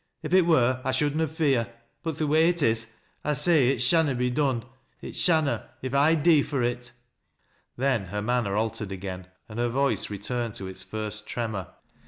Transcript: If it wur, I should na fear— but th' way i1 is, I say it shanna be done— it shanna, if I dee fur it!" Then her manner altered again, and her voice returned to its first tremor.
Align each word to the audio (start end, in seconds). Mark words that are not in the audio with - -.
If 0.23 0.33
it 0.33 0.47
wur, 0.47 0.81
I 0.83 0.91
should 0.91 1.15
na 1.15 1.27
fear— 1.27 1.71
but 2.01 2.17
th' 2.17 2.23
way 2.27 2.51
i1 2.51 2.63
is, 2.63 2.87
I 3.23 3.33
say 3.33 3.67
it 3.69 3.83
shanna 3.83 4.15
be 4.15 4.31
done— 4.31 4.65
it 5.03 5.15
shanna, 5.15 5.69
if 5.83 5.93
I 5.93 6.15
dee 6.15 6.41
fur 6.41 6.63
it!" 6.63 6.91
Then 7.77 8.05
her 8.05 8.23
manner 8.23 8.55
altered 8.55 8.91
again, 8.91 9.27
and 9.47 9.59
her 9.59 9.69
voice 9.69 10.09
returned 10.09 10.55
to 10.55 10.65
its 10.65 10.81
first 10.81 11.27
tremor. 11.27 11.67